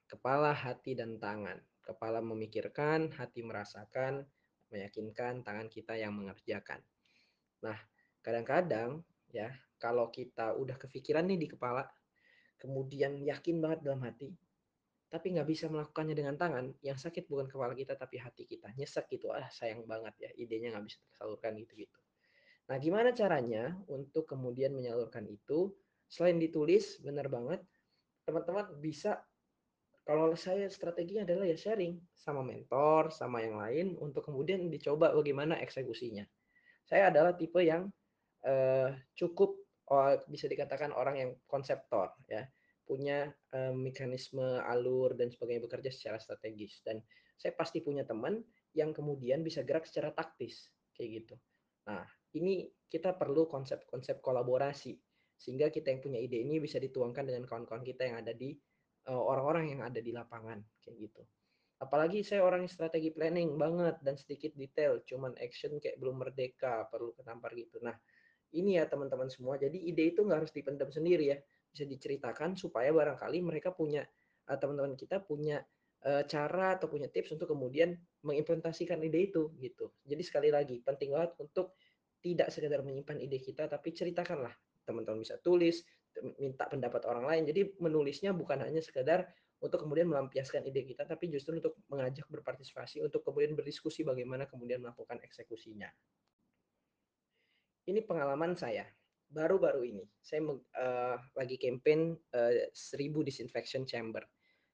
Kepala, 0.08 0.52
hati, 0.56 0.96
dan 0.96 1.20
tangan. 1.20 1.61
Kepala 1.82 2.20
memikirkan, 2.25 3.12
hati 3.16 3.44
merasakan, 3.44 4.25
meyakinkan, 4.72 5.44
tangan 5.44 5.68
kita 5.68 5.96
yang 5.96 6.16
mengerjakan. 6.16 6.80
Nah, 7.64 7.76
kadang-kadang 8.25 9.04
ya, 9.32 9.52
kalau 9.76 10.08
kita 10.08 10.54
udah 10.56 10.76
kepikiran 10.78 11.26
nih 11.26 11.40
di 11.44 11.49
kepala, 11.50 11.84
kemudian 12.61 13.18
yakin 13.18 13.58
banget 13.58 13.82
dalam 13.82 14.04
hati, 14.06 14.30
tapi 15.11 15.34
nggak 15.34 15.49
bisa 15.49 15.66
melakukannya 15.68 16.14
dengan 16.14 16.38
tangan, 16.38 16.72
yang 16.80 16.96
sakit 16.96 17.26
bukan 17.26 17.50
kepala 17.50 17.75
kita 17.75 17.99
tapi 17.99 18.16
hati 18.22 18.46
kita. 18.46 18.70
Nyesek 18.78 19.11
gitu, 19.11 19.28
ah 19.34 19.44
sayang 19.50 19.84
banget 19.84 20.14
ya, 20.22 20.30
idenya 20.38 20.72
nggak 20.72 20.87
bisa 20.87 20.99
tersalurkan 21.04 21.58
gitu-gitu. 21.58 21.99
Nah, 22.70 22.78
gimana 22.78 23.11
caranya 23.11 23.75
untuk 23.90 24.25
kemudian 24.30 24.70
menyalurkan 24.70 25.26
itu? 25.26 25.75
Selain 26.12 26.37
ditulis, 26.37 27.00
benar 27.00 27.33
banget, 27.33 27.64
teman-teman 28.28 28.69
bisa 28.85 29.25
kalau 30.04 30.37
saya 30.37 30.69
strateginya 30.69 31.25
adalah 31.25 31.49
ya 31.49 31.57
sharing 31.57 31.97
sama 32.12 32.45
mentor, 32.45 33.09
sama 33.09 33.40
yang 33.40 33.57
lain 33.57 33.97
untuk 33.97 34.28
kemudian 34.28 34.69
dicoba 34.69 35.16
bagaimana 35.16 35.57
eksekusinya. 35.64 36.28
Saya 36.85 37.09
adalah 37.09 37.33
tipe 37.33 37.64
yang 37.64 37.88
uh, 38.45 38.92
cukup 39.16 39.57
bisa 40.28 40.49
dikatakan 40.49 40.92
orang 40.92 41.16
yang 41.16 41.31
konseptor 41.49 42.12
ya, 42.28 42.45
punya 42.85 43.33
uh, 43.57 43.73
mekanisme 43.73 44.61
alur 44.69 45.16
dan 45.16 45.33
sebagainya 45.33 45.64
bekerja 45.64 45.90
secara 45.92 46.19
strategis 46.21 46.81
dan 46.85 47.00
saya 47.40 47.57
pasti 47.57 47.81
punya 47.81 48.04
teman 48.04 48.40
yang 48.76 48.92
kemudian 48.92 49.40
bisa 49.40 49.64
gerak 49.64 49.88
secara 49.88 50.12
taktis 50.12 50.69
kayak 50.97 51.25
gitu. 51.25 51.35
Nah, 51.88 52.04
ini 52.37 52.68
kita 52.88 53.16
perlu 53.16 53.48
konsep-konsep 53.48 54.20
kolaborasi 54.25 54.96
sehingga 55.42 55.74
kita 55.74 55.90
yang 55.90 55.98
punya 55.98 56.22
ide 56.22 56.38
ini 56.46 56.62
bisa 56.62 56.78
dituangkan 56.78 57.26
dengan 57.26 57.42
kawan-kawan 57.42 57.83
kita 57.83 58.07
yang 58.07 58.22
ada 58.22 58.31
di 58.31 58.55
eh, 59.11 59.11
orang-orang 59.11 59.64
uh, 59.66 59.70
yang 59.74 59.81
ada 59.83 59.98
di 59.98 60.14
lapangan 60.14 60.62
kayak 60.78 60.96
gitu. 61.11 61.22
Apalagi 61.83 62.22
saya 62.22 62.46
orang 62.46 62.62
yang 62.62 62.70
strategi 62.70 63.11
planning 63.11 63.59
banget 63.59 63.98
dan 64.07 64.14
sedikit 64.14 64.55
detail, 64.55 65.02
cuman 65.02 65.35
action 65.42 65.83
kayak 65.83 65.98
belum 65.98 66.22
merdeka, 66.22 66.87
perlu 66.87 67.11
ketampar 67.18 67.50
gitu. 67.59 67.83
Nah, 67.83 67.98
ini 68.55 68.78
ya 68.78 68.87
teman-teman 68.87 69.26
semua. 69.26 69.59
Jadi 69.59 69.90
ide 69.90 70.14
itu 70.14 70.22
nggak 70.22 70.46
harus 70.46 70.55
dipendam 70.55 70.94
sendiri 70.94 71.35
ya, 71.35 71.38
bisa 71.74 71.83
diceritakan 71.83 72.55
supaya 72.55 72.94
barangkali 72.94 73.42
mereka 73.42 73.74
punya 73.74 74.07
uh, 74.46 74.55
teman-teman 74.55 74.94
kita 74.94 75.26
punya 75.26 75.59
uh, 76.07 76.22
cara 76.22 76.78
atau 76.78 76.87
punya 76.87 77.11
tips 77.11 77.35
untuk 77.35 77.50
kemudian 77.50 77.98
mengimplementasikan 78.22 79.02
ide 79.02 79.35
itu 79.35 79.50
gitu. 79.59 79.90
Jadi 80.07 80.22
sekali 80.22 80.55
lagi 80.55 80.78
penting 80.87 81.18
banget 81.18 81.35
untuk 81.42 81.74
tidak 82.22 82.55
sekedar 82.55 82.87
menyimpan 82.87 83.18
ide 83.18 83.42
kita 83.42 83.66
tapi 83.66 83.90
ceritakanlah 83.90 84.55
teman-teman 84.92 85.24
bisa 85.24 85.40
tulis, 85.40 85.81
minta 86.37 86.68
pendapat 86.68 87.02
orang 87.09 87.24
lain. 87.24 87.42
Jadi 87.48 87.81
menulisnya 87.81 88.37
bukan 88.37 88.61
hanya 88.61 88.85
sekedar 88.85 89.24
untuk 89.62 89.87
kemudian 89.87 90.11
melampiaskan 90.11 90.66
ide 90.66 90.83
kita, 90.83 91.07
tapi 91.07 91.31
justru 91.31 91.57
untuk 91.57 91.78
mengajak 91.87 92.26
berpartisipasi, 92.26 92.98
untuk 93.00 93.22
kemudian 93.22 93.55
berdiskusi 93.55 94.02
bagaimana 94.02 94.50
kemudian 94.50 94.83
melakukan 94.83 95.22
eksekusinya. 95.22 95.87
Ini 97.87 98.02
pengalaman 98.02 98.59
saya, 98.59 98.87
baru-baru 99.31 99.87
ini. 99.87 100.05
Saya 100.18 100.42
uh, 100.50 101.16
lagi 101.38 101.57
campaign 101.62 102.14
uh, 102.35 102.70
1000 102.74 103.22
disinfection 103.22 103.87
chamber. 103.87 104.26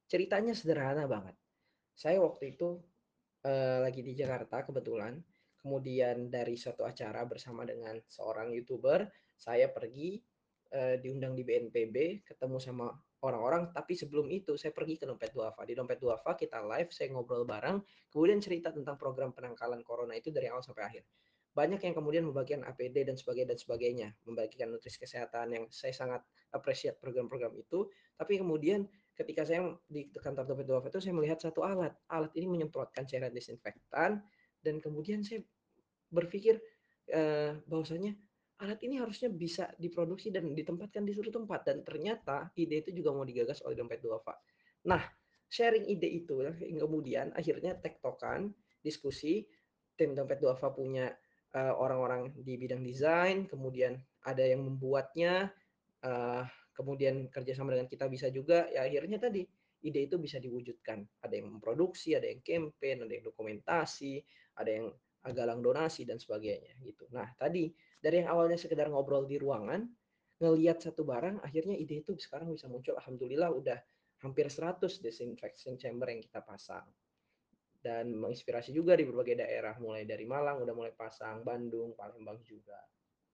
Ceritanya 0.08 0.56
sederhana 0.56 1.04
banget. 1.04 1.36
Saya 1.92 2.24
waktu 2.24 2.56
itu 2.56 2.80
uh, 3.44 3.78
lagi 3.84 4.00
di 4.00 4.16
Jakarta 4.16 4.64
kebetulan, 4.64 5.20
kemudian 5.60 6.32
dari 6.32 6.56
suatu 6.56 6.88
acara 6.88 7.28
bersama 7.28 7.68
dengan 7.68 8.00
seorang 8.08 8.56
youtuber 8.56 9.04
saya 9.38 9.70
pergi 9.70 10.18
uh, 10.74 10.98
diundang 10.98 11.38
di 11.38 11.46
BNPB 11.46 12.26
ketemu 12.26 12.58
sama 12.58 12.90
orang-orang. 13.22 13.70
Tapi 13.70 13.94
sebelum 13.94 14.26
itu 14.30 14.58
saya 14.58 14.74
pergi 14.74 14.98
ke 14.98 15.04
dompet 15.06 15.30
duafa. 15.30 15.62
Di 15.62 15.78
dompet 15.78 16.02
duafa 16.02 16.34
kita 16.34 16.62
live 16.62 16.90
saya 16.90 17.14
ngobrol 17.14 17.46
bareng. 17.46 17.78
Kemudian 18.10 18.42
cerita 18.42 18.74
tentang 18.74 18.98
program 18.98 19.30
penangkalan 19.30 19.82
corona 19.86 20.18
itu 20.18 20.34
dari 20.34 20.50
awal 20.50 20.62
sampai 20.62 20.84
akhir. 20.84 21.02
Banyak 21.54 21.80
yang 21.82 21.94
kemudian 21.96 22.22
membagikan 22.22 22.62
APD 22.62 23.02
dan 23.02 23.18
sebagainya 23.18 23.54
dan 23.54 23.58
sebagainya. 23.58 24.08
Membagikan 24.26 24.70
nutrisi 24.70 24.98
kesehatan 25.00 25.54
yang 25.54 25.64
saya 25.70 25.90
sangat 25.90 26.22
appreciate 26.54 26.98
program-program 27.02 27.54
itu. 27.58 27.90
Tapi 28.14 28.38
kemudian 28.38 28.86
ketika 29.18 29.42
saya 29.42 29.74
di 29.90 30.06
kantor 30.14 30.46
dompet 30.46 30.66
duafa 30.66 30.86
itu 30.90 31.02
saya 31.02 31.14
melihat 31.18 31.42
satu 31.42 31.66
alat. 31.66 31.94
Alat 32.06 32.30
ini 32.38 32.46
menyemprotkan 32.46 33.06
cairan 33.10 33.34
desinfektan 33.34 34.22
dan 34.62 34.74
kemudian 34.78 35.26
saya 35.26 35.42
berpikir 36.14 36.62
eh, 37.10 37.58
bahwasanya 37.66 38.14
alat 38.58 38.80
ini 38.82 38.98
harusnya 38.98 39.30
bisa 39.30 39.70
diproduksi 39.78 40.34
dan 40.34 40.50
ditempatkan 40.50 41.06
di 41.06 41.14
suatu 41.14 41.30
tempat 41.30 41.62
dan 41.62 41.86
ternyata 41.86 42.50
ide 42.58 42.82
itu 42.82 42.90
juga 43.02 43.14
mau 43.14 43.22
digagas 43.22 43.62
oleh 43.62 43.78
dompet 43.78 44.02
duafa. 44.02 44.34
Nah, 44.90 45.02
sharing 45.46 45.86
ide 45.86 46.10
itu 46.10 46.42
kemudian 46.58 47.30
akhirnya 47.38 47.78
tektokan, 47.78 48.50
diskusi, 48.82 49.46
tim 49.94 50.14
dompet 50.14 50.42
duafa 50.42 50.74
punya 50.74 51.10
uh, 51.54 51.74
orang-orang 51.78 52.34
di 52.34 52.58
bidang 52.58 52.82
desain, 52.82 53.46
kemudian 53.46 53.94
ada 54.26 54.42
yang 54.42 54.66
membuatnya, 54.66 55.54
uh, 56.02 56.42
kemudian 56.74 57.30
kerjasama 57.30 57.78
dengan 57.78 57.86
kita 57.86 58.10
bisa 58.10 58.26
juga, 58.30 58.66
ya 58.74 58.82
akhirnya 58.86 59.22
tadi 59.22 59.46
ide 59.86 60.10
itu 60.10 60.18
bisa 60.18 60.42
diwujudkan. 60.42 61.06
Ada 61.22 61.38
yang 61.38 61.58
memproduksi, 61.58 62.18
ada 62.18 62.26
yang 62.26 62.42
campaign, 62.42 63.06
ada 63.06 63.12
yang 63.14 63.24
dokumentasi, 63.26 64.18
ada 64.58 64.70
yang 64.70 64.86
galang 65.34 65.60
donasi 65.60 66.06
dan 66.06 66.16
sebagainya 66.18 66.74
gitu. 66.82 67.06
Nah, 67.14 67.30
tadi 67.36 67.68
dari 67.98 68.22
yang 68.22 68.30
awalnya 68.30 68.58
sekedar 68.58 68.86
ngobrol 68.90 69.26
di 69.26 69.36
ruangan, 69.38 69.86
ngelihat 70.38 70.78
satu 70.78 71.02
barang, 71.02 71.42
akhirnya 71.42 71.74
ide 71.74 72.06
itu 72.06 72.14
sekarang 72.14 72.54
bisa 72.54 72.70
muncul. 72.70 72.94
Alhamdulillah 72.94 73.50
udah 73.50 73.78
hampir 74.22 74.46
100 74.46 75.02
disinfection 75.02 75.78
chamber 75.78 76.10
yang 76.10 76.22
kita 76.22 76.42
pasang. 76.42 76.86
Dan 77.78 78.14
menginspirasi 78.18 78.74
juga 78.74 78.98
di 78.98 79.06
berbagai 79.06 79.38
daerah, 79.38 79.78
mulai 79.78 80.02
dari 80.02 80.26
Malang 80.26 80.62
udah 80.66 80.74
mulai 80.74 80.94
pasang, 80.94 81.46
Bandung, 81.46 81.94
Palembang 81.94 82.42
juga. 82.42 82.78